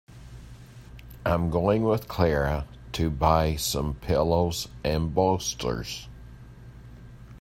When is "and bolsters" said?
4.83-6.07